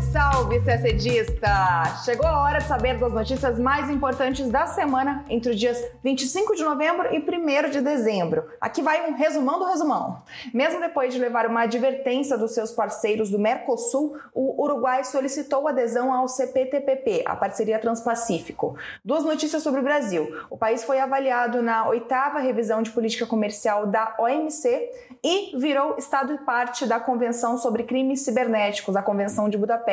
Salve, 0.00 0.60
salve! 0.60 2.04
Chegou 2.04 2.26
a 2.26 2.42
hora 2.42 2.58
de 2.58 2.68
saber 2.68 2.98
das 2.98 3.12
notícias 3.12 3.58
mais 3.58 3.90
importantes 3.90 4.48
da 4.48 4.66
semana 4.66 5.24
entre 5.28 5.50
os 5.50 5.58
dias 5.58 5.82
25 6.04 6.54
de 6.54 6.62
novembro 6.62 7.08
e 7.12 7.18
1 7.18 7.70
de 7.70 7.80
dezembro. 7.80 8.44
Aqui 8.60 8.80
vai 8.80 9.10
um 9.10 9.16
resumão 9.16 9.58
do 9.58 9.64
resumão. 9.64 10.22
Mesmo 10.54 10.80
depois 10.80 11.12
de 11.12 11.18
levar 11.18 11.46
uma 11.46 11.62
advertência 11.62 12.38
dos 12.38 12.54
seus 12.54 12.70
parceiros 12.70 13.30
do 13.30 13.38
Mercosul, 13.38 14.16
o 14.32 14.62
Uruguai 14.62 15.02
solicitou 15.02 15.66
adesão 15.66 16.12
ao 16.12 16.28
CPTPP, 16.28 17.24
a 17.26 17.34
parceria 17.34 17.78
Transpacífico. 17.78 18.76
Duas 19.04 19.24
notícias 19.24 19.62
sobre 19.62 19.80
o 19.80 19.84
Brasil. 19.84 20.32
O 20.48 20.56
país 20.56 20.84
foi 20.84 21.00
avaliado 21.00 21.60
na 21.60 21.88
oitava 21.88 22.38
revisão 22.38 22.82
de 22.82 22.90
política 22.90 23.26
comercial 23.26 23.86
da 23.86 24.14
OMC 24.18 24.90
e 25.24 25.58
virou 25.58 25.96
Estado 25.98 26.32
e 26.34 26.38
parte 26.38 26.86
da 26.86 27.00
Convenção 27.00 27.58
sobre 27.58 27.82
Crimes 27.82 28.20
Cibernéticos, 28.20 28.94
a 28.94 29.02
Convenção 29.02 29.48
de 29.48 29.58
Budapeste. 29.58 29.87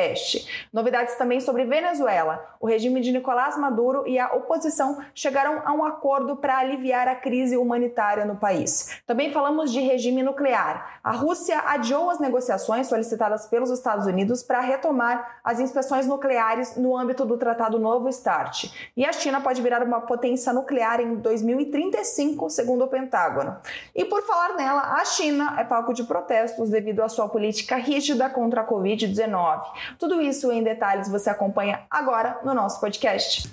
Novidades 0.72 1.14
também 1.14 1.40
sobre 1.40 1.64
Venezuela. 1.64 2.56
O 2.60 2.66
regime 2.66 3.00
de 3.00 3.12
Nicolás 3.12 3.56
Maduro 3.56 4.06
e 4.06 4.18
a 4.18 4.32
oposição 4.34 5.02
chegaram 5.14 5.62
a 5.64 5.72
um 5.72 5.84
acordo 5.84 6.36
para 6.36 6.58
aliviar 6.58 7.08
a 7.08 7.14
crise 7.14 7.56
humanitária 7.56 8.24
no 8.24 8.36
país. 8.36 9.00
Também 9.06 9.32
falamos 9.32 9.72
de 9.72 9.80
regime 9.80 10.22
nuclear. 10.22 11.00
A 11.02 11.12
Rússia 11.12 11.62
adiou 11.66 12.10
as 12.10 12.20
negociações 12.20 12.88
solicitadas 12.88 13.46
pelos 13.46 13.70
Estados 13.70 14.06
Unidos 14.06 14.42
para 14.42 14.60
retomar 14.60 15.40
as 15.42 15.60
inspeções 15.60 16.06
nucleares 16.06 16.76
no 16.76 16.96
âmbito 16.96 17.24
do 17.24 17.38
Tratado 17.38 17.78
Novo 17.78 18.12
START. 18.12 18.70
E 18.96 19.04
a 19.04 19.12
China 19.12 19.40
pode 19.40 19.62
virar 19.62 19.82
uma 19.82 20.02
potência 20.02 20.52
nuclear 20.52 21.00
em 21.00 21.14
2035, 21.16 22.50
segundo 22.50 22.84
o 22.84 22.88
Pentágono. 22.88 23.56
E 23.94 24.04
por 24.04 24.22
falar 24.22 24.56
nela, 24.56 25.00
a 25.00 25.04
China 25.04 25.54
é 25.58 25.64
palco 25.64 25.94
de 25.94 26.04
protestos 26.04 26.68
devido 26.68 27.02
à 27.02 27.08
sua 27.08 27.28
política 27.28 27.76
rígida 27.76 28.28
contra 28.28 28.60
a 28.60 28.66
Covid-19 28.66 29.85
tudo 29.98 30.20
isso 30.20 30.50
em 30.52 30.62
detalhes 30.62 31.08
você 31.08 31.30
acompanha 31.30 31.82
agora 31.90 32.40
no 32.44 32.54
nosso 32.54 32.80
podcast. 32.80 33.48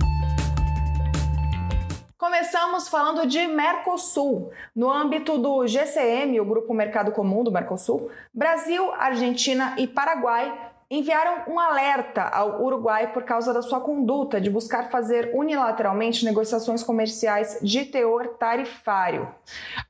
Começamos 2.17 2.87
falando 2.87 3.27
de 3.27 3.45
Mercosul. 3.47 4.51
No 4.73 4.89
âmbito 4.89 5.37
do 5.37 5.67
GCM, 5.67 6.39
o 6.39 6.45
Grupo 6.45 6.73
Mercado 6.73 7.11
Comum 7.11 7.43
do 7.43 7.51
Mercosul, 7.51 8.09
Brasil, 8.33 8.93
Argentina 8.93 9.75
e 9.77 9.85
Paraguai 9.85 10.71
enviaram 10.93 11.51
um 11.51 11.59
alerta 11.59 12.21
ao 12.21 12.61
Uruguai 12.61 13.11
por 13.11 13.23
causa 13.23 13.51
da 13.51 13.63
sua 13.63 13.81
conduta 13.81 14.39
de 14.39 14.47
buscar 14.47 14.91
fazer 14.91 15.31
unilateralmente 15.33 16.23
negociações 16.23 16.83
comerciais 16.83 17.57
de 17.63 17.85
teor 17.85 18.35
tarifário. 18.37 19.27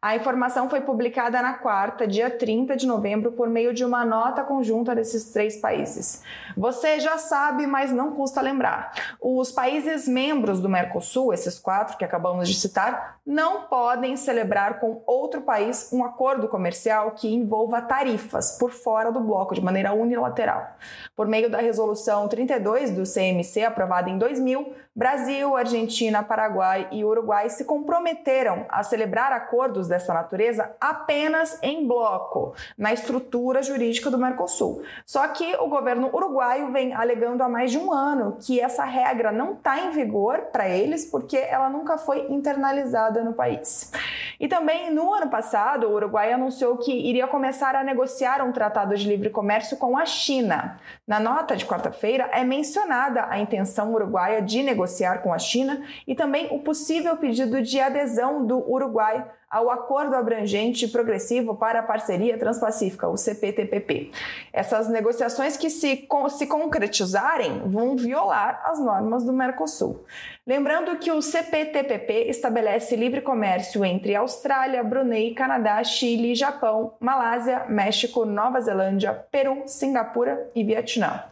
A 0.01 0.15
informação 0.15 0.69
foi 0.69 0.79
publicada 0.79 1.41
na 1.41 1.55
quarta, 1.55 2.07
dia 2.07 2.29
30 2.29 2.77
de 2.77 2.87
novembro, 2.87 3.33
por 3.33 3.49
meio 3.49 3.73
de 3.73 3.83
uma 3.83 4.05
nota 4.05 4.43
conjunta 4.43 4.95
desses 4.95 5.31
três 5.31 5.57
países. 5.57 6.23
Você 6.55 7.01
já 7.01 7.17
sabe, 7.17 7.67
mas 7.67 7.91
não 7.91 8.11
custa 8.11 8.39
lembrar. 8.39 8.93
Os 9.19 9.51
países 9.51 10.07
membros 10.07 10.61
do 10.61 10.69
Mercosul, 10.69 11.33
esses 11.33 11.59
quatro 11.59 11.97
que 11.97 12.05
acabamos 12.05 12.47
de 12.47 12.55
citar, 12.55 13.19
não 13.25 13.63
podem 13.63 14.15
celebrar 14.15 14.79
com 14.79 15.01
outro 15.05 15.41
país 15.41 15.89
um 15.91 16.03
acordo 16.03 16.47
comercial 16.47 17.11
que 17.11 17.33
envolva 17.33 17.81
tarifas 17.81 18.57
por 18.57 18.71
fora 18.71 19.11
do 19.11 19.19
bloco 19.19 19.53
de 19.53 19.61
maneira 19.61 19.91
unilateral. 19.93 20.77
Por 21.15 21.27
meio 21.27 21.49
da 21.49 21.59
resolução 21.59 22.27
32 22.27 22.91
do 22.91 23.03
CMC, 23.03 23.63
aprovada 23.63 24.09
em 24.09 24.17
2000, 24.17 24.73
Brasil, 24.95 25.57
Argentina, 25.57 26.21
Paraguai 26.21 26.87
e 26.91 27.03
Uruguai 27.03 27.49
se 27.49 27.65
comprometeram 27.65 28.67
a 28.69 28.83
celebrar 28.83 29.31
acordos 29.31 29.87
dessa 29.87 30.13
natureza 30.13 30.75
apenas 30.79 31.57
em 31.63 31.87
bloco, 31.87 32.53
na 32.77 32.93
estrutura 32.93 33.63
jurídica 33.63 34.11
do 34.11 34.19
Mercosul. 34.19 34.83
Só 35.03 35.27
que 35.29 35.55
o 35.55 35.67
governo 35.67 36.11
uruguaio 36.13 36.71
vem 36.71 36.93
alegando 36.93 37.41
há 37.41 37.49
mais 37.49 37.71
de 37.71 37.79
um 37.79 37.91
ano 37.91 38.37
que 38.39 38.59
essa 38.59 38.85
regra 38.85 39.31
não 39.31 39.53
está 39.53 39.79
em 39.79 39.89
vigor 39.89 40.49
para 40.51 40.69
eles 40.69 41.05
porque 41.05 41.37
ela 41.37 41.71
nunca 41.71 41.97
foi 41.97 42.27
internalizada 42.31 43.23
no 43.23 43.33
país. 43.33 43.91
E 44.39 44.47
também 44.47 44.93
no 44.93 45.11
ano 45.11 45.27
passado, 45.27 45.87
o 45.87 45.93
Uruguai 45.93 46.33
anunciou 46.33 46.77
que 46.77 46.91
iria 46.91 47.27
começar 47.27 47.75
a 47.75 47.83
negociar 47.83 48.43
um 48.43 48.51
tratado 48.51 48.95
de 48.95 49.07
livre 49.07 49.29
comércio 49.29 49.77
com 49.77 49.97
a 49.97 50.05
China. 50.05 50.79
Na 51.07 51.19
nota 51.19 51.55
de 51.55 51.65
quarta-feira 51.65 52.29
é 52.31 52.43
mencionada 52.43 53.25
a 53.29 53.39
intenção 53.39 53.93
uruguaia 53.93 54.41
de 54.41 54.61
negociar 54.61 54.82
negociar 54.83 55.21
com 55.21 55.33
a 55.33 55.39
China 55.39 55.81
e 56.05 56.13
também 56.13 56.49
o 56.51 56.59
possível 56.59 57.15
pedido 57.17 57.61
de 57.61 57.79
adesão 57.79 58.45
do 58.45 58.57
Uruguai 58.69 59.25
ao 59.49 59.69
Acordo 59.69 60.15
Abrangente 60.15 60.87
Progressivo 60.87 61.55
para 61.55 61.79
a 61.79 61.83
Parceria 61.83 62.37
Transpacífica, 62.39 63.07
o 63.07 63.15
CPTPP. 63.15 64.09
Essas 64.51 64.89
negociações 64.89 65.55
que 65.55 65.69
se, 65.69 66.07
se 66.31 66.47
concretizarem 66.47 67.61
vão 67.67 67.95
violar 67.95 68.61
as 68.65 68.79
normas 68.79 69.23
do 69.23 69.31
Mercosul. 69.31 70.03
Lembrando 70.45 70.97
que 70.97 71.11
o 71.11 71.21
CPTPP 71.21 72.29
estabelece 72.29 72.95
livre 72.95 73.21
comércio 73.21 73.85
entre 73.85 74.15
Austrália, 74.15 74.83
Brunei, 74.83 75.35
Canadá, 75.35 75.83
Chile, 75.83 76.33
Japão, 76.33 76.95
Malásia, 76.99 77.65
México, 77.69 78.25
Nova 78.25 78.59
Zelândia, 78.59 79.13
Peru, 79.31 79.63
Singapura 79.67 80.49
e 80.55 80.63
Vietnã. 80.63 81.23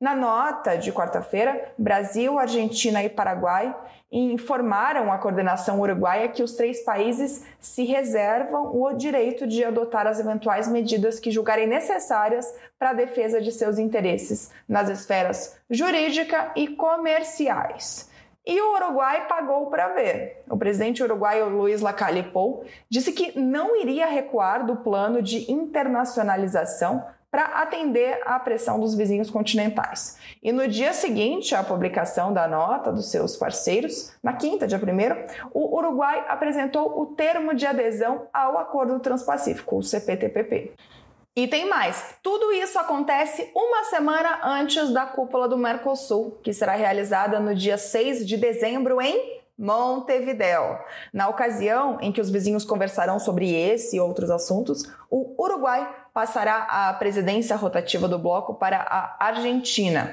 Na 0.00 0.14
nota 0.14 0.76
de 0.76 0.90
quarta-feira, 0.90 1.74
Brasil, 1.76 2.38
Argentina 2.38 3.04
e 3.04 3.10
Paraguai 3.10 3.76
informaram 4.10 5.12
a 5.12 5.18
coordenação 5.18 5.78
uruguaia 5.78 6.30
que 6.30 6.42
os 6.42 6.54
três 6.54 6.82
países 6.82 7.44
se 7.60 7.84
reservam 7.84 8.74
o 8.74 8.94
direito 8.94 9.46
de 9.46 9.62
adotar 9.62 10.06
as 10.06 10.18
eventuais 10.18 10.66
medidas 10.66 11.20
que 11.20 11.30
julgarem 11.30 11.66
necessárias 11.66 12.50
para 12.78 12.90
a 12.90 12.94
defesa 12.94 13.42
de 13.42 13.52
seus 13.52 13.78
interesses 13.78 14.50
nas 14.66 14.88
esferas 14.88 15.58
jurídica 15.68 16.50
e 16.56 16.68
comerciais. 16.68 18.08
E 18.46 18.58
o 18.58 18.74
Uruguai 18.76 19.28
pagou 19.28 19.66
para 19.66 19.88
ver. 19.88 20.42
O 20.48 20.56
presidente 20.56 21.02
uruguaio 21.02 21.50
Luiz 21.50 21.82
Lacalle 21.82 22.22
Pou 22.22 22.64
disse 22.88 23.12
que 23.12 23.38
não 23.38 23.78
iria 23.78 24.06
recuar 24.06 24.64
do 24.64 24.76
plano 24.76 25.20
de 25.20 25.52
internacionalização 25.52 27.04
para 27.30 27.44
atender 27.62 28.20
à 28.26 28.38
pressão 28.40 28.80
dos 28.80 28.94
vizinhos 28.94 29.30
continentais. 29.30 30.18
E 30.42 30.50
no 30.50 30.66
dia 30.66 30.92
seguinte 30.92 31.54
à 31.54 31.62
publicação 31.62 32.32
da 32.32 32.48
nota 32.48 32.90
dos 32.90 33.10
seus 33.10 33.36
parceiros, 33.36 34.12
na 34.22 34.32
quinta, 34.32 34.66
dia 34.66 34.78
1, 34.78 35.48
o 35.52 35.76
Uruguai 35.76 36.24
apresentou 36.28 37.00
o 37.00 37.06
termo 37.06 37.54
de 37.54 37.66
adesão 37.66 38.26
ao 38.32 38.58
Acordo 38.58 38.98
Transpacífico, 38.98 39.76
o 39.76 39.82
CPTPP. 39.82 40.72
E 41.36 41.46
tem 41.46 41.68
mais. 41.68 42.16
Tudo 42.22 42.52
isso 42.52 42.78
acontece 42.78 43.48
uma 43.54 43.84
semana 43.84 44.40
antes 44.42 44.90
da 44.90 45.06
cúpula 45.06 45.48
do 45.48 45.56
Mercosul, 45.56 46.38
que 46.42 46.52
será 46.52 46.72
realizada 46.72 47.38
no 47.38 47.54
dia 47.54 47.78
6 47.78 48.26
de 48.26 48.36
dezembro 48.36 49.00
em 49.00 49.40
Montevideo. 49.56 50.78
Na 51.12 51.28
ocasião 51.28 51.98
em 52.00 52.10
que 52.10 52.20
os 52.20 52.30
vizinhos 52.30 52.64
conversarão 52.64 53.18
sobre 53.18 53.54
esse 53.54 53.96
e 53.96 54.00
outros 54.00 54.30
assuntos, 54.30 54.82
o 55.10 55.34
Uruguai 55.40 55.99
passará 56.12 56.66
a 56.68 56.92
presidência 56.94 57.56
rotativa 57.56 58.08
do 58.08 58.18
bloco 58.18 58.54
para 58.54 58.78
a 58.78 59.16
Argentina. 59.26 60.10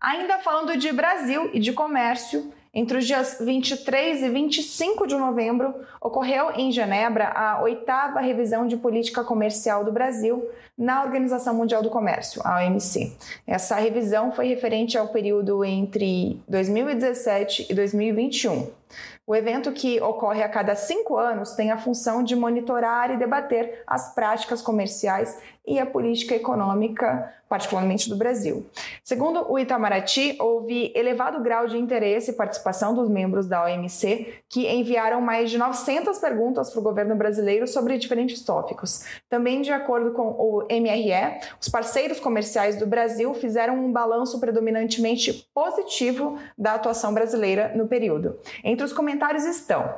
Ainda 0.00 0.38
falando 0.38 0.76
de 0.76 0.92
Brasil 0.92 1.50
e 1.54 1.58
de 1.58 1.72
comércio, 1.72 2.52
entre 2.74 2.98
os 2.98 3.06
dias 3.06 3.38
23 3.40 4.22
e 4.22 4.28
25 4.28 5.06
de 5.06 5.14
novembro, 5.14 5.72
ocorreu 6.00 6.50
em 6.56 6.72
Genebra 6.72 7.28
a 7.28 7.62
oitava 7.62 8.20
revisão 8.20 8.66
de 8.66 8.76
política 8.76 9.22
comercial 9.22 9.84
do 9.84 9.92
Brasil 9.92 10.44
na 10.76 11.04
Organização 11.04 11.54
Mundial 11.54 11.82
do 11.82 11.88
Comércio, 11.88 12.42
a 12.44 12.56
OMC. 12.56 13.16
Essa 13.46 13.76
revisão 13.76 14.32
foi 14.32 14.48
referente 14.48 14.98
ao 14.98 15.08
período 15.08 15.64
entre 15.64 16.42
2017 16.48 17.68
e 17.70 17.74
2021. 17.74 18.83
O 19.26 19.34
evento, 19.34 19.72
que 19.72 20.00
ocorre 20.00 20.42
a 20.42 20.48
cada 20.48 20.74
cinco 20.74 21.16
anos, 21.16 21.52
tem 21.52 21.70
a 21.70 21.78
função 21.78 22.22
de 22.22 22.36
monitorar 22.36 23.10
e 23.10 23.16
debater 23.16 23.82
as 23.86 24.14
práticas 24.14 24.60
comerciais 24.60 25.38
e 25.66 25.78
a 25.78 25.86
política 25.86 26.34
econômica, 26.34 27.32
particularmente 27.48 28.10
do 28.10 28.16
Brasil. 28.16 28.66
Segundo 29.02 29.50
o 29.50 29.58
Itamaraty, 29.58 30.36
houve 30.38 30.92
elevado 30.94 31.42
grau 31.42 31.66
de 31.66 31.78
interesse 31.78 32.32
e 32.32 32.34
participação 32.34 32.94
dos 32.94 33.08
membros 33.08 33.46
da 33.46 33.64
OMC, 33.64 34.42
que 34.50 34.68
enviaram 34.68 35.22
mais 35.22 35.50
de 35.50 35.56
900 35.56 36.18
perguntas 36.18 36.68
para 36.68 36.80
o 36.80 36.82
governo 36.82 37.16
brasileiro 37.16 37.66
sobre 37.66 37.96
diferentes 37.96 38.44
tópicos. 38.44 39.04
Também, 39.28 39.62
de 39.62 39.72
acordo 39.72 40.12
com 40.12 40.28
o 40.28 40.66
MRE, 40.68 41.40
os 41.58 41.68
parceiros 41.68 42.20
comerciais 42.20 42.76
do 42.76 42.86
Brasil 42.86 43.32
fizeram 43.32 43.76
um 43.76 43.90
balanço 43.90 44.38
predominantemente 44.40 45.48
positivo 45.54 46.38
da 46.58 46.74
atuação 46.74 47.14
brasileira 47.14 47.72
no 47.74 47.88
período. 47.88 48.38
Entre 48.62 48.83
os 48.84 48.92
comentários 48.92 49.44
estão. 49.44 49.94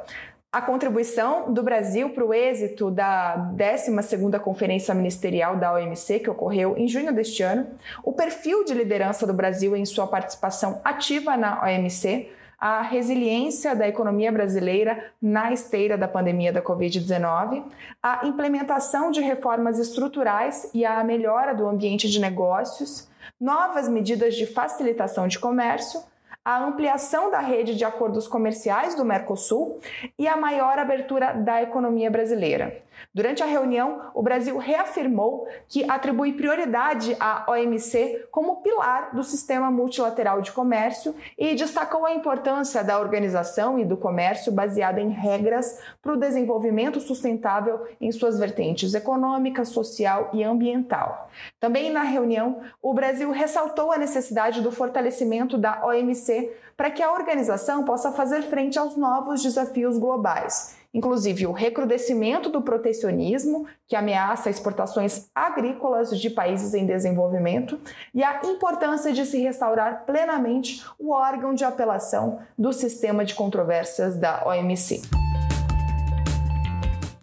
A 0.52 0.62
contribuição 0.62 1.52
do 1.52 1.62
Brasil 1.62 2.10
para 2.10 2.24
o 2.24 2.32
êxito 2.32 2.90
da 2.90 3.52
12ª 3.54 4.40
Conferência 4.40 4.94
Ministerial 4.94 5.56
da 5.56 5.74
OMC, 5.74 6.20
que 6.20 6.30
ocorreu 6.30 6.74
em 6.78 6.88
junho 6.88 7.12
deste 7.12 7.42
ano, 7.42 7.66
o 8.02 8.12
perfil 8.12 8.64
de 8.64 8.72
liderança 8.72 9.26
do 9.26 9.34
Brasil 9.34 9.76
em 9.76 9.84
sua 9.84 10.06
participação 10.06 10.80
ativa 10.82 11.36
na 11.36 11.62
OMC, 11.62 12.30
a 12.58 12.80
resiliência 12.80 13.76
da 13.76 13.86
economia 13.86 14.32
brasileira 14.32 15.12
na 15.20 15.52
esteira 15.52 15.98
da 15.98 16.08
pandemia 16.08 16.52
da 16.52 16.62
Covid-19, 16.62 17.62
a 18.02 18.26
implementação 18.26 19.10
de 19.10 19.20
reformas 19.20 19.78
estruturais 19.78 20.70
e 20.72 20.86
a 20.86 21.04
melhora 21.04 21.54
do 21.54 21.68
ambiente 21.68 22.08
de 22.08 22.18
negócios, 22.18 23.10
novas 23.38 23.88
medidas 23.88 24.34
de 24.34 24.46
facilitação 24.46 25.28
de 25.28 25.38
comércio, 25.38 26.00
a 26.46 26.64
ampliação 26.64 27.28
da 27.28 27.40
rede 27.40 27.74
de 27.74 27.84
acordos 27.84 28.28
comerciais 28.28 28.94
do 28.94 29.04
Mercosul 29.04 29.80
e 30.16 30.28
a 30.28 30.36
maior 30.36 30.78
abertura 30.78 31.32
da 31.32 31.60
economia 31.60 32.08
brasileira. 32.08 32.86
Durante 33.12 33.42
a 33.42 33.46
reunião, 33.46 34.10
o 34.14 34.22
Brasil 34.22 34.56
reafirmou 34.56 35.48
que 35.68 35.88
atribui 35.90 36.34
prioridade 36.34 37.16
à 37.18 37.44
OMC 37.50 38.28
como 38.30 38.62
pilar 38.62 39.14
do 39.14 39.24
sistema 39.24 39.70
multilateral 39.70 40.40
de 40.40 40.52
comércio 40.52 41.14
e 41.36 41.54
destacou 41.54 42.06
a 42.06 42.14
importância 42.14 42.84
da 42.84 42.98
organização 43.00 43.78
e 43.78 43.84
do 43.84 43.96
comércio 43.96 44.52
baseada 44.52 45.00
em 45.00 45.10
regras 45.10 45.80
para 46.00 46.12
o 46.12 46.16
desenvolvimento 46.16 47.00
sustentável 47.00 47.86
em 48.00 48.12
suas 48.12 48.38
vertentes 48.38 48.94
econômica, 48.94 49.64
social 49.64 50.30
e 50.32 50.44
ambiental. 50.44 51.28
Também 51.60 51.90
na 51.90 52.02
reunião, 52.02 52.60
o 52.80 52.94
Brasil 52.94 53.30
ressaltou 53.30 53.92
a 53.92 53.98
necessidade 53.98 54.62
do 54.62 54.70
fortalecimento 54.72 55.58
da 55.58 55.84
OMC 55.84 56.35
para 56.76 56.90
que 56.90 57.02
a 57.02 57.12
organização 57.12 57.84
possa 57.84 58.12
fazer 58.12 58.42
frente 58.42 58.78
aos 58.78 58.96
novos 58.96 59.42
desafios 59.42 59.98
globais 59.98 60.76
inclusive 60.96 61.46
o 61.46 61.52
recrudescimento 61.52 62.48
do 62.48 62.62
protecionismo, 62.62 63.66
que 63.86 63.94
ameaça 63.94 64.48
exportações 64.48 65.28
agrícolas 65.34 66.18
de 66.18 66.30
países 66.30 66.72
em 66.72 66.86
desenvolvimento, 66.86 67.78
e 68.14 68.24
a 68.24 68.40
importância 68.44 69.12
de 69.12 69.26
se 69.26 69.38
restaurar 69.38 70.06
plenamente 70.06 70.82
o 70.98 71.12
órgão 71.12 71.52
de 71.52 71.66
apelação 71.66 72.40
do 72.56 72.72
sistema 72.72 73.26
de 73.26 73.34
controvérsias 73.34 74.16
da 74.16 74.42
OMC. 74.46 75.02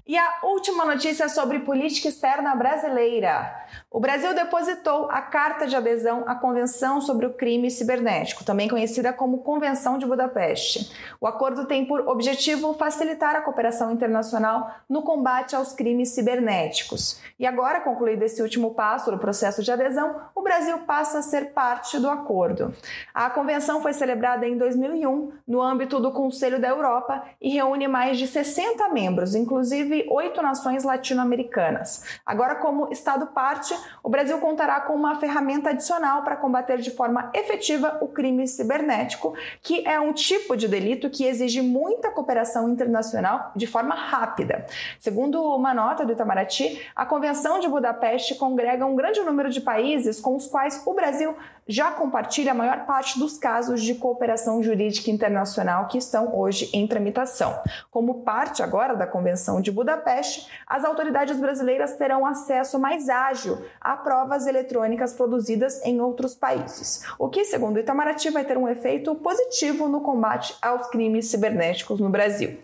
E 0.05 0.17
a 0.17 0.41
última 0.43 0.85
notícia 0.85 1.27
sobre 1.27 1.57
política 1.57 2.09
externa 2.09 2.53
brasileira. 2.55 3.51
O 3.93 3.99
Brasil 3.99 4.33
depositou 4.33 5.07
a 5.11 5.21
carta 5.21 5.67
de 5.67 5.75
adesão 5.75 6.23
à 6.25 6.33
Convenção 6.33 6.99
sobre 6.99 7.27
o 7.27 7.33
Crime 7.33 7.69
Cibernético, 7.69 8.43
também 8.43 8.67
conhecida 8.67 9.13
como 9.13 9.43
Convenção 9.43 9.99
de 9.99 10.05
Budapeste. 10.07 10.91
O 11.21 11.27
acordo 11.27 11.67
tem 11.67 11.85
por 11.85 12.07
objetivo 12.07 12.73
facilitar 12.73 13.35
a 13.35 13.41
cooperação 13.41 13.91
internacional 13.91 14.67
no 14.89 15.03
combate 15.03 15.55
aos 15.55 15.73
crimes 15.73 16.09
cibernéticos. 16.09 17.21
E 17.37 17.45
agora, 17.45 17.81
concluído 17.81 18.23
esse 18.23 18.41
último 18.41 18.73
passo 18.73 19.11
do 19.11 19.19
processo 19.19 19.61
de 19.61 19.71
adesão, 19.71 20.21
o 20.33 20.41
Brasil 20.41 20.79
passa 20.87 21.19
a 21.19 21.21
ser 21.21 21.53
parte 21.53 21.99
do 21.99 22.09
acordo. 22.09 22.73
A 23.13 23.29
convenção 23.29 23.79
foi 23.79 23.93
celebrada 23.93 24.47
em 24.47 24.57
2001 24.57 25.33
no 25.47 25.61
âmbito 25.61 25.99
do 25.99 26.11
Conselho 26.11 26.59
da 26.59 26.69
Europa 26.69 27.23
e 27.39 27.49
reúne 27.49 27.87
mais 27.87 28.17
de 28.17 28.25
60 28.25 28.89
membros, 28.89 29.35
inclusive 29.35 30.07
oito 30.09 30.41
nações 30.41 30.83
latino-americanas. 30.83 32.19
Agora, 32.25 32.55
como 32.55 32.91
Estado 32.91 33.27
parte, 33.27 33.82
o 34.01 34.09
Brasil 34.09 34.37
contará 34.39 34.81
com 34.81 34.93
uma 34.93 35.15
ferramenta 35.15 35.69
adicional 35.69 36.23
para 36.23 36.35
combater 36.35 36.77
de 36.79 36.91
forma 36.91 37.31
efetiva 37.33 37.97
o 38.01 38.07
crime 38.07 38.47
cibernético, 38.47 39.33
que 39.61 39.87
é 39.87 39.99
um 39.99 40.13
tipo 40.13 40.55
de 40.55 40.67
delito 40.67 41.09
que 41.09 41.25
exige 41.25 41.61
muita 41.61 42.11
cooperação 42.11 42.69
internacional 42.69 43.51
de 43.55 43.67
forma 43.67 43.95
rápida. 43.95 44.65
Segundo 44.99 45.41
uma 45.41 45.73
nota 45.73 46.05
do 46.05 46.13
Itamaraty, 46.13 46.81
a 46.95 47.05
Convenção 47.05 47.59
de 47.59 47.67
Budapeste 47.67 48.35
congrega 48.35 48.85
um 48.85 48.95
grande 48.95 49.21
número 49.21 49.49
de 49.49 49.61
países 49.61 50.19
com 50.19 50.35
os 50.35 50.47
quais 50.47 50.81
o 50.85 50.93
Brasil 50.93 51.35
já 51.67 51.91
compartilha 51.91 52.51
a 52.51 52.55
maior 52.55 52.85
parte 52.85 53.19
dos 53.19 53.37
casos 53.37 53.81
de 53.81 53.95
cooperação 53.95 54.61
jurídica 54.61 55.09
internacional 55.09 55.87
que 55.87 55.97
estão 55.97 56.35
hoje 56.35 56.69
em 56.73 56.87
tramitação. 56.87 57.61
Como 57.89 58.21
parte 58.21 58.61
agora 58.61 58.95
da 58.95 59.07
Convenção 59.07 59.61
de 59.61 59.71
Budapeste, 59.71 60.47
as 60.67 60.83
autoridades 60.83 61.39
brasileiras 61.39 61.95
terão 61.95 62.25
acesso 62.25 62.79
mais 62.79 63.09
ágil 63.09 63.63
a 63.79 63.95
provas 63.95 64.47
eletrônicas 64.47 65.13
produzidas 65.13 65.83
em 65.85 66.01
outros 66.01 66.35
países, 66.35 67.03
o 67.17 67.29
que, 67.29 67.45
segundo 67.45 67.77
o 67.77 67.79
Itamaraty, 67.79 68.29
vai 68.29 68.43
ter 68.43 68.57
um 68.57 68.67
efeito 68.67 69.15
positivo 69.15 69.87
no 69.87 70.01
combate 70.01 70.55
aos 70.61 70.87
crimes 70.87 71.27
cibernéticos 71.27 71.99
no 71.99 72.09
Brasil. 72.09 72.57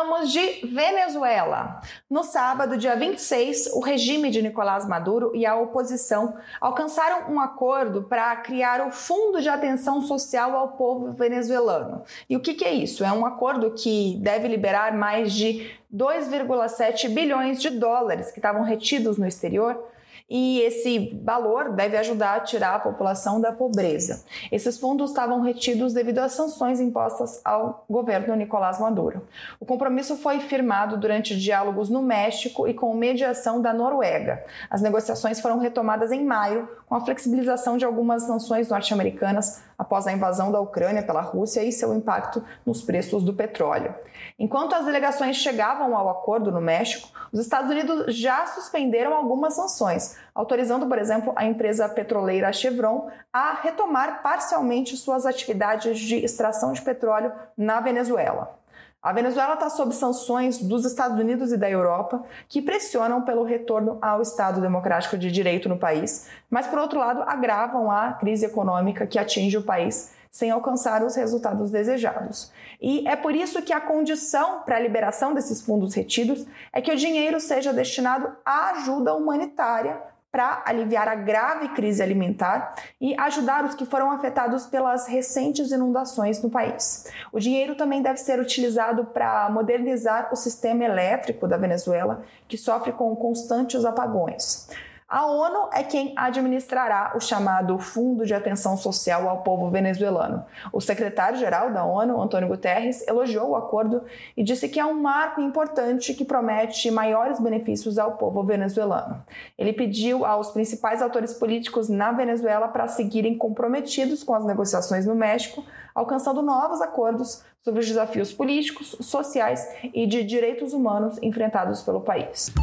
Falamos 0.00 0.32
de 0.32 0.66
Venezuela. 0.66 1.82
No 2.08 2.24
sábado, 2.24 2.78
dia 2.78 2.96
26, 2.96 3.66
o 3.74 3.80
regime 3.80 4.30
de 4.30 4.40
Nicolás 4.40 4.88
Maduro 4.88 5.30
e 5.34 5.44
a 5.44 5.54
oposição 5.54 6.38
alcançaram 6.58 7.30
um 7.30 7.38
acordo 7.38 8.04
para 8.04 8.34
criar 8.36 8.80
o 8.86 8.90
Fundo 8.90 9.42
de 9.42 9.48
Atenção 9.50 10.00
Social 10.00 10.56
ao 10.56 10.68
Povo 10.68 11.12
Venezuelano. 11.12 12.02
E 12.30 12.34
o 12.34 12.40
que, 12.40 12.54
que 12.54 12.64
é 12.64 12.72
isso? 12.72 13.04
É 13.04 13.12
um 13.12 13.26
acordo 13.26 13.72
que 13.72 14.16
deve 14.22 14.48
liberar 14.48 14.96
mais 14.96 15.34
de 15.34 15.70
2,7 15.94 17.10
bilhões 17.10 17.60
de 17.60 17.68
dólares 17.68 18.30
que 18.30 18.38
estavam 18.38 18.62
retidos 18.62 19.18
no 19.18 19.26
exterior 19.26 19.86
e 20.28 20.60
esse 20.60 21.20
valor 21.22 21.72
deve 21.72 21.96
ajudar 21.96 22.36
a 22.36 22.40
tirar 22.40 22.74
a 22.74 22.80
população 22.80 23.40
da 23.40 23.52
pobreza. 23.52 24.24
Esses 24.50 24.78
fundos 24.78 25.10
estavam 25.10 25.40
retidos 25.40 25.92
devido 25.92 26.18
às 26.18 26.32
sanções 26.32 26.80
impostas 26.80 27.40
ao 27.44 27.84
governo 27.88 28.34
Nicolás 28.34 28.78
Maduro. 28.80 29.26
O 29.58 29.66
compromisso 29.66 30.16
foi 30.16 30.40
firmado 30.40 30.96
durante 30.96 31.36
diálogos 31.36 31.88
no 31.88 32.02
México 32.02 32.68
e 32.68 32.74
com 32.74 32.94
mediação 32.94 33.60
da 33.60 33.72
Noruega. 33.72 34.44
As 34.68 34.82
negociações 34.82 35.40
foram 35.40 35.58
retomadas 35.58 36.12
em 36.12 36.24
maio, 36.24 36.68
com 36.86 36.94
a 36.94 37.00
flexibilização 37.00 37.76
de 37.76 37.84
algumas 37.84 38.22
sanções 38.24 38.68
norte-americanas 38.68 39.62
após 39.80 40.06
a 40.06 40.12
invasão 40.12 40.52
da 40.52 40.60
Ucrânia 40.60 41.02
pela 41.02 41.22
Rússia 41.22 41.64
e 41.64 41.72
seu 41.72 41.94
impacto 41.94 42.44
nos 42.66 42.82
preços 42.82 43.24
do 43.24 43.32
petróleo. 43.32 43.94
Enquanto 44.38 44.74
as 44.74 44.84
delegações 44.84 45.36
chegavam 45.36 45.96
ao 45.96 46.10
acordo 46.10 46.52
no 46.52 46.60
México, 46.60 47.08
os 47.32 47.40
Estados 47.40 47.70
Unidos 47.70 48.14
já 48.14 48.44
suspenderam 48.44 49.14
algumas 49.14 49.54
sanções, 49.54 50.18
autorizando, 50.34 50.86
por 50.86 50.98
exemplo, 50.98 51.32
a 51.34 51.46
empresa 51.46 51.88
petroleira 51.88 52.52
Chevron 52.52 53.08
a 53.32 53.54
retomar 53.54 54.22
parcialmente 54.22 54.98
suas 54.98 55.24
atividades 55.24 55.98
de 55.98 56.16
extração 56.16 56.74
de 56.74 56.82
petróleo 56.82 57.32
na 57.56 57.80
Venezuela. 57.80 58.59
A 59.02 59.14
Venezuela 59.14 59.54
está 59.54 59.70
sob 59.70 59.94
sanções 59.94 60.58
dos 60.58 60.84
Estados 60.84 61.18
Unidos 61.18 61.50
e 61.52 61.56
da 61.56 61.70
Europa, 61.70 62.22
que 62.46 62.60
pressionam 62.60 63.22
pelo 63.22 63.44
retorno 63.44 63.96
ao 64.02 64.20
Estado 64.20 64.60
democrático 64.60 65.16
de 65.16 65.32
direito 65.32 65.70
no 65.70 65.78
país, 65.78 66.28
mas, 66.50 66.66
por 66.66 66.78
outro 66.78 66.98
lado, 66.98 67.22
agravam 67.22 67.90
a 67.90 68.12
crise 68.12 68.44
econômica 68.44 69.06
que 69.06 69.18
atinge 69.18 69.56
o 69.56 69.62
país 69.62 70.12
sem 70.30 70.50
alcançar 70.50 71.02
os 71.02 71.16
resultados 71.16 71.70
desejados. 71.70 72.52
E 72.80 73.08
é 73.08 73.16
por 73.16 73.34
isso 73.34 73.62
que 73.62 73.72
a 73.72 73.80
condição 73.80 74.60
para 74.60 74.76
a 74.76 74.80
liberação 74.80 75.32
desses 75.32 75.62
fundos 75.62 75.94
retidos 75.94 76.46
é 76.70 76.82
que 76.82 76.92
o 76.92 76.96
dinheiro 76.96 77.40
seja 77.40 77.72
destinado 77.72 78.30
à 78.44 78.70
ajuda 78.72 79.14
humanitária 79.14 80.00
para 80.30 80.62
aliviar 80.64 81.08
a 81.08 81.14
grave 81.14 81.68
crise 81.70 82.02
alimentar 82.02 82.74
e 83.00 83.18
ajudar 83.18 83.64
os 83.64 83.74
que 83.74 83.84
foram 83.84 84.10
afetados 84.12 84.66
pelas 84.66 85.08
recentes 85.08 85.72
inundações 85.72 86.42
no 86.42 86.50
país. 86.50 87.06
O 87.32 87.40
dinheiro 87.40 87.74
também 87.74 88.00
deve 88.00 88.18
ser 88.18 88.38
utilizado 88.38 89.06
para 89.06 89.50
modernizar 89.50 90.28
o 90.32 90.36
sistema 90.36 90.84
elétrico 90.84 91.48
da 91.48 91.56
Venezuela, 91.56 92.22
que 92.46 92.56
sofre 92.56 92.92
com 92.92 93.14
constantes 93.16 93.84
apagões. 93.84 94.68
A 95.10 95.26
ONU 95.26 95.70
é 95.72 95.82
quem 95.82 96.12
administrará 96.14 97.14
o 97.16 97.20
chamado 97.20 97.76
Fundo 97.80 98.24
de 98.24 98.32
Atenção 98.32 98.76
Social 98.76 99.28
ao 99.28 99.42
Povo 99.42 99.68
Venezuelano. 99.68 100.44
O 100.72 100.80
secretário-geral 100.80 101.72
da 101.72 101.84
ONU, 101.84 102.22
Antônio 102.22 102.46
Guterres, 102.46 103.04
elogiou 103.08 103.50
o 103.50 103.56
acordo 103.56 104.04
e 104.36 104.44
disse 104.44 104.68
que 104.68 104.78
é 104.78 104.86
um 104.86 104.94
marco 104.94 105.40
importante 105.40 106.14
que 106.14 106.24
promete 106.24 106.92
maiores 106.92 107.40
benefícios 107.40 107.98
ao 107.98 108.12
povo 108.12 108.44
venezuelano. 108.44 109.20
Ele 109.58 109.72
pediu 109.72 110.24
aos 110.24 110.52
principais 110.52 111.02
atores 111.02 111.34
políticos 111.34 111.88
na 111.88 112.12
Venezuela 112.12 112.68
para 112.68 112.86
seguirem 112.86 113.36
comprometidos 113.36 114.22
com 114.22 114.32
as 114.32 114.44
negociações 114.44 115.06
no 115.06 115.16
México, 115.16 115.64
alcançando 115.92 116.40
novos 116.40 116.80
acordos 116.80 117.42
sobre 117.64 117.80
os 117.80 117.88
desafios 117.88 118.32
políticos, 118.32 118.96
sociais 119.00 119.66
e 119.92 120.06
de 120.06 120.22
direitos 120.22 120.72
humanos 120.72 121.18
enfrentados 121.20 121.82
pelo 121.82 122.00
país. 122.00 122.54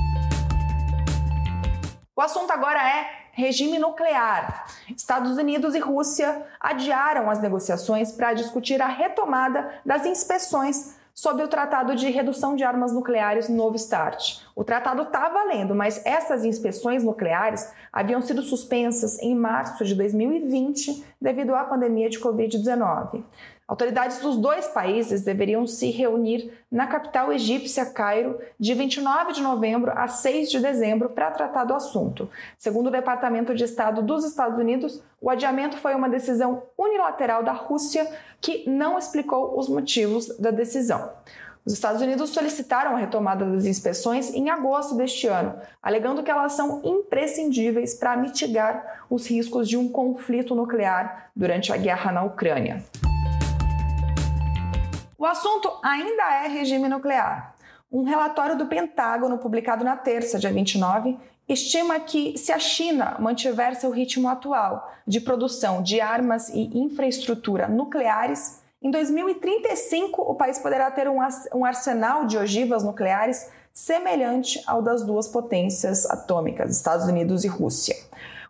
O 2.17 2.21
assunto 2.21 2.49
agora 2.49 2.79
é 2.79 3.11
regime 3.31 3.77
nuclear. 3.77 4.65
Estados 4.89 5.37
Unidos 5.37 5.75
e 5.75 5.79
Rússia 5.79 6.47
adiaram 6.59 7.29
as 7.29 7.39
negociações 7.39 8.11
para 8.11 8.33
discutir 8.33 8.81
a 8.81 8.87
retomada 8.87 9.79
das 9.85 10.03
inspeções 10.03 10.97
sob 11.13 11.43
o 11.43 11.47
Tratado 11.47 11.95
de 11.95 12.09
Redução 12.09 12.55
de 12.55 12.63
Armas 12.63 12.91
Nucleares 12.91 13.49
Novo 13.49 13.77
START. 13.77 14.41
O 14.55 14.63
tratado 14.63 15.03
está 15.03 15.29
valendo, 15.29 15.75
mas 15.75 16.03
essas 16.07 16.43
inspeções 16.43 17.03
nucleares 17.03 17.71
haviam 17.93 18.19
sido 18.19 18.41
suspensas 18.41 19.19
em 19.19 19.35
março 19.35 19.85
de 19.85 19.93
2020 19.93 21.05
devido 21.21 21.55
à 21.55 21.63
pandemia 21.63 22.09
de 22.09 22.19
Covid-19. 22.19 23.23
Autoridades 23.67 24.19
dos 24.19 24.37
dois 24.37 24.65
países 24.67 25.23
deveriam 25.23 25.67
se 25.67 25.91
reunir 25.91 26.53
na 26.71 26.87
capital 26.87 27.33
egípcia, 27.33 27.85
Cairo, 27.85 28.39
de 28.57 28.73
29 28.73 29.33
de 29.33 29.41
novembro 29.41 29.91
a 29.93 30.07
6 30.07 30.49
de 30.49 30.61
dezembro 30.61 31.09
para 31.09 31.31
tratar 31.31 31.65
do 31.65 31.73
assunto. 31.73 32.29
Segundo 32.57 32.87
o 32.87 32.91
Departamento 32.91 33.53
de 33.53 33.65
Estado 33.65 34.01
dos 34.01 34.23
Estados 34.23 34.57
Unidos, 34.57 35.03
o 35.19 35.29
adiamento 35.29 35.75
foi 35.77 35.93
uma 35.95 36.07
decisão 36.07 36.63
unilateral 36.77 37.43
da 37.43 37.51
Rússia 37.51 38.09
que 38.39 38.69
não 38.69 38.97
explicou 38.97 39.59
os 39.59 39.67
motivos 39.67 40.37
da 40.37 40.49
decisão. 40.49 41.11
Os 41.67 41.73
Estados 41.73 42.01
Unidos 42.01 42.29
solicitaram 42.29 42.95
a 42.95 42.97
retomada 42.97 43.43
das 43.43 43.65
inspeções 43.65 44.33
em 44.33 44.49
agosto 44.49 44.95
deste 44.95 45.27
ano, 45.27 45.59
alegando 45.83 46.23
que 46.23 46.31
elas 46.31 46.53
são 46.53 46.79
imprescindíveis 46.81 47.93
para 47.93 48.15
mitigar 48.15 49.03
os 49.09 49.29
riscos 49.29 49.67
de 49.67 49.75
um 49.75 49.89
conflito 49.89 50.55
nuclear 50.55 51.29
durante 51.35 51.73
a 51.73 51.75
guerra 51.75 52.13
na 52.13 52.23
Ucrânia. 52.23 52.81
O 55.17 55.25
assunto 55.25 55.69
ainda 55.83 56.45
é 56.45 56.47
regime 56.47 56.87
nuclear. 56.87 57.53
Um 57.91 58.03
relatório 58.03 58.57
do 58.57 58.67
Pentágono, 58.67 59.37
publicado 59.37 59.83
na 59.83 59.97
terça, 59.97 60.39
dia 60.39 60.53
29, 60.53 61.17
estima 61.49 61.99
que, 61.99 62.37
se 62.37 62.53
a 62.53 62.59
China 62.59 63.17
mantiver 63.19 63.75
seu 63.75 63.91
ritmo 63.91 64.29
atual 64.29 64.89
de 65.05 65.19
produção 65.19 65.83
de 65.83 65.99
armas 65.99 66.47
e 66.47 66.79
infraestrutura 66.79 67.67
nucleares, 67.67 68.65
em 68.87 68.91
2035 68.91 70.21
o 70.21 70.33
país 70.33 70.59
poderá 70.59 70.89
ter 70.89 71.09
um 71.09 71.65
arsenal 71.65 72.25
de 72.25 72.37
ogivas 72.37 72.85
nucleares 72.85 73.49
semelhante 73.73 74.63
ao 74.65 74.81
das 74.81 75.03
duas 75.03 75.27
potências 75.27 76.09
atômicas, 76.09 76.71
Estados 76.71 77.05
Unidos 77.05 77.43
e 77.43 77.49
Rússia. 77.49 77.97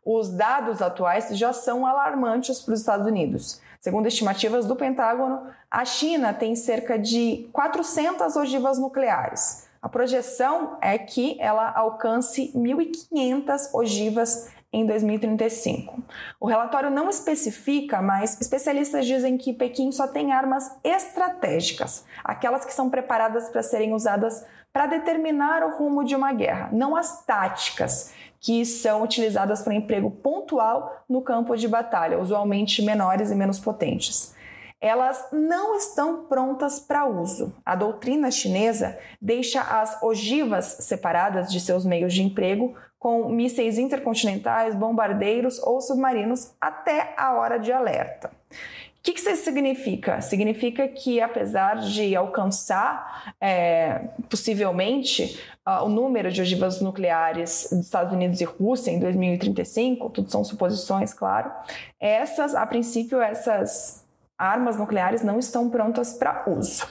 Os 0.05 0.29
dados 0.29 0.79
atuais 0.79 1.29
já 1.31 1.51
são 1.51 1.87
alarmantes 1.87 2.59
para 2.59 2.75
os 2.75 2.79
Estados 2.81 3.07
Unidos. 3.07 3.59
Segundo 3.81 4.07
estimativas 4.07 4.67
do 4.67 4.75
Pentágono, 4.75 5.41
a 5.71 5.83
China 5.83 6.31
tem 6.35 6.55
cerca 6.55 6.99
de 6.99 7.49
400 7.51 8.35
ogivas 8.35 8.77
nucleares. 8.77 9.67
A 9.81 9.89
projeção 9.89 10.77
é 10.81 10.99
que 10.99 11.35
ela 11.41 11.71
alcance 11.71 12.51
1.500 12.55 13.73
ogivas 13.73 14.49
em 14.71 14.85
2035. 14.85 16.03
O 16.39 16.47
relatório 16.47 16.89
não 16.89 17.09
especifica, 17.09 18.01
mas 18.01 18.39
especialistas 18.39 19.05
dizem 19.05 19.37
que 19.37 19.53
Pequim 19.53 19.91
só 19.91 20.07
tem 20.07 20.31
armas 20.31 20.69
estratégicas, 20.83 22.05
aquelas 22.23 22.65
que 22.65 22.73
são 22.73 22.89
preparadas 22.89 23.49
para 23.49 23.63
serem 23.63 23.93
usadas 23.93 24.45
para 24.73 24.85
determinar 24.85 25.63
o 25.63 25.77
rumo 25.77 26.03
de 26.03 26.15
uma 26.15 26.33
guerra, 26.33 26.69
não 26.71 26.95
as 26.95 27.25
táticas, 27.25 28.13
que 28.39 28.63
são 28.65 29.01
utilizadas 29.01 29.61
para 29.61 29.73
emprego 29.73 30.11
pontual 30.11 31.03
no 31.09 31.21
campo 31.21 31.55
de 31.55 31.67
batalha, 31.67 32.19
usualmente 32.19 32.83
menores 32.83 33.31
e 33.31 33.35
menos 33.35 33.59
potentes. 33.59 34.35
Elas 34.79 35.29
não 35.31 35.75
estão 35.75 36.25
prontas 36.25 36.79
para 36.79 37.07
uso. 37.07 37.55
A 37.65 37.75
doutrina 37.75 38.29
chinesa 38.29 38.95
deixa 39.19 39.61
as 39.61 40.01
ogivas 40.03 40.65
separadas 40.81 41.51
de 41.51 41.59
seus 41.59 41.83
meios 41.83 42.13
de 42.13 42.21
emprego 42.21 42.75
com 42.99 43.29
mísseis 43.29 43.77
intercontinentais, 43.77 44.75
bombardeiros 44.75 45.59
ou 45.59 45.79
submarinos 45.81 46.53
até 46.59 47.13
a 47.17 47.33
hora 47.33 47.57
de 47.57 47.71
alerta. 47.71 48.31
O 48.49 49.03
que, 49.03 49.13
que 49.13 49.19
isso 49.21 49.43
significa? 49.43 50.19
Significa 50.19 50.87
que, 50.87 51.21
apesar 51.21 51.77
de 51.77 52.13
alcançar 52.15 53.33
é, 53.39 54.01
possivelmente 54.29 55.39
uh, 55.65 55.85
o 55.85 55.89
número 55.89 56.29
de 56.29 56.41
ogivas 56.41 56.81
nucleares 56.81 57.69
dos 57.71 57.85
Estados 57.85 58.11
Unidos 58.11 58.41
e 58.41 58.43
Rússia 58.43 58.91
em 58.91 58.99
2035, 58.99 60.09
tudo 60.09 60.29
são 60.29 60.43
suposições, 60.43 61.13
claro, 61.13 61.51
essas, 61.99 62.53
a 62.53 62.65
princípio, 62.65 63.21
essas 63.21 64.05
armas 64.37 64.77
nucleares 64.77 65.23
não 65.23 65.39
estão 65.39 65.69
prontas 65.69 66.13
para 66.13 66.43
uso. 66.47 66.87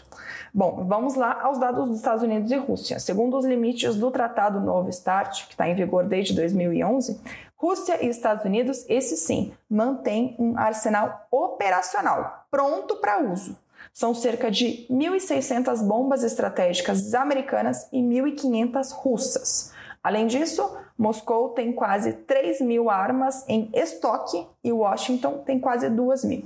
Bom, 0.52 0.86
vamos 0.86 1.14
lá 1.14 1.40
aos 1.42 1.58
dados 1.58 1.88
dos 1.88 1.98
Estados 1.98 2.22
Unidos 2.22 2.50
e 2.50 2.56
Rússia. 2.56 2.98
Segundo 2.98 3.36
os 3.36 3.44
limites 3.44 3.94
do 3.94 4.10
Tratado 4.10 4.58
Novo 4.58 4.90
START, 4.90 5.46
que 5.46 5.52
está 5.52 5.68
em 5.68 5.74
vigor 5.74 6.04
desde 6.04 6.34
2011, 6.34 7.20
Rússia 7.54 8.04
e 8.04 8.08
Estados 8.08 8.44
Unidos, 8.44 8.84
esse 8.88 9.16
sim, 9.16 9.52
mantêm 9.68 10.34
um 10.38 10.58
arsenal 10.58 11.26
operacional 11.30 12.46
pronto 12.50 12.96
para 12.96 13.22
uso. 13.22 13.56
São 13.92 14.14
cerca 14.14 14.50
de 14.50 14.86
1.600 14.90 15.82
bombas 15.82 16.22
estratégicas 16.22 17.14
americanas 17.14 17.88
e 17.92 18.00
1.500 18.00 18.92
russas. 18.92 19.72
Além 20.02 20.26
disso, 20.26 20.76
Moscou 20.98 21.50
tem 21.50 21.72
quase 21.72 22.12
3 22.12 22.60
mil 22.60 22.90
armas 22.90 23.44
em 23.48 23.70
estoque 23.72 24.46
e 24.62 24.72
Washington 24.72 25.38
tem 25.44 25.58
quase 25.58 25.88
2 25.90 26.24
mil. 26.24 26.44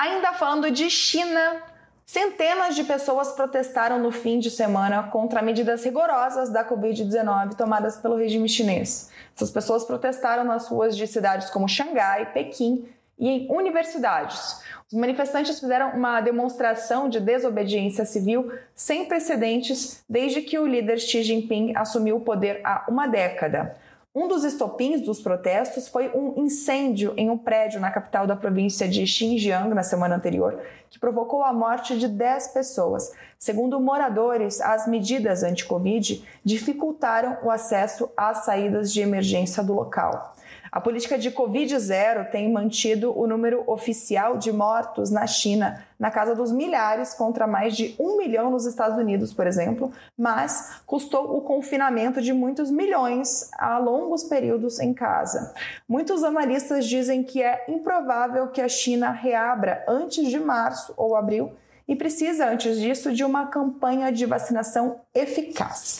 Ainda 0.00 0.32
falando 0.32 0.70
de 0.70 0.88
China, 0.88 1.62
centenas 2.06 2.74
de 2.74 2.84
pessoas 2.84 3.32
protestaram 3.32 3.98
no 3.98 4.10
fim 4.10 4.38
de 4.38 4.50
semana 4.50 5.02
contra 5.02 5.42
medidas 5.42 5.84
rigorosas 5.84 6.48
da 6.48 6.64
Covid-19 6.64 7.54
tomadas 7.54 7.98
pelo 7.98 8.16
regime 8.16 8.48
chinês. 8.48 9.10
Essas 9.36 9.50
pessoas 9.50 9.84
protestaram 9.84 10.42
nas 10.42 10.68
ruas 10.68 10.96
de 10.96 11.06
cidades 11.06 11.50
como 11.50 11.68
Xangai, 11.68 12.32
Pequim 12.32 12.88
e 13.18 13.28
em 13.28 13.52
universidades. 13.54 14.62
Os 14.90 14.98
manifestantes 14.98 15.60
fizeram 15.60 15.90
uma 15.90 16.22
demonstração 16.22 17.06
de 17.06 17.20
desobediência 17.20 18.06
civil 18.06 18.50
sem 18.74 19.04
precedentes 19.04 20.02
desde 20.08 20.40
que 20.40 20.58
o 20.58 20.66
líder 20.66 20.98
Xi 20.98 21.22
Jinping 21.22 21.74
assumiu 21.76 22.16
o 22.16 22.20
poder 22.22 22.62
há 22.64 22.86
uma 22.88 23.06
década. 23.06 23.76
Um 24.12 24.26
dos 24.26 24.42
estopins 24.42 25.02
dos 25.02 25.20
protestos 25.20 25.86
foi 25.86 26.10
um 26.12 26.42
incêndio 26.42 27.14
em 27.16 27.30
um 27.30 27.38
prédio 27.38 27.78
na 27.78 27.92
capital 27.92 28.26
da 28.26 28.34
província 28.34 28.88
de 28.88 29.06
Xinjiang 29.06 29.72
na 29.72 29.84
semana 29.84 30.16
anterior, 30.16 30.60
que 30.90 30.98
provocou 30.98 31.44
a 31.44 31.52
morte 31.52 31.96
de 31.96 32.08
10 32.08 32.48
pessoas. 32.48 33.12
Segundo 33.38 33.78
moradores, 33.78 34.60
as 34.60 34.88
medidas 34.88 35.44
anti-Covid 35.44 36.26
dificultaram 36.44 37.38
o 37.44 37.52
acesso 37.52 38.10
às 38.16 38.38
saídas 38.38 38.92
de 38.92 39.00
emergência 39.00 39.62
do 39.62 39.74
local. 39.74 40.34
A 40.72 40.80
política 40.80 41.18
de 41.18 41.30
Covid 41.30 41.78
zero 41.78 42.30
tem 42.30 42.50
mantido 42.52 43.16
o 43.18 43.26
número 43.26 43.64
oficial 43.66 44.38
de 44.38 44.52
mortos 44.52 45.10
na 45.10 45.26
China 45.26 45.84
na 45.98 46.10
casa 46.10 46.34
dos 46.34 46.50
milhares 46.50 47.12
contra 47.12 47.46
mais 47.46 47.76
de 47.76 47.94
um 47.98 48.16
milhão 48.16 48.50
nos 48.50 48.64
Estados 48.64 48.96
Unidos, 48.96 49.34
por 49.34 49.46
exemplo, 49.46 49.92
mas 50.16 50.80
custou 50.86 51.36
o 51.36 51.42
confinamento 51.42 52.22
de 52.22 52.32
muitos 52.32 52.70
milhões 52.70 53.50
a 53.58 53.76
longos 53.78 54.24
períodos 54.24 54.80
em 54.80 54.94
casa. 54.94 55.52
Muitos 55.88 56.24
analistas 56.24 56.86
dizem 56.86 57.22
que 57.22 57.42
é 57.42 57.64
improvável 57.68 58.48
que 58.48 58.60
a 58.60 58.68
China 58.68 59.10
reabra 59.10 59.84
antes 59.86 60.28
de 60.28 60.38
março 60.38 60.94
ou 60.96 61.16
abril 61.16 61.52
e 61.86 61.96
precisa, 61.96 62.48
antes 62.48 62.78
disso, 62.78 63.12
de 63.12 63.24
uma 63.24 63.48
campanha 63.48 64.12
de 64.12 64.24
vacinação 64.24 65.00
eficaz. 65.12 65.99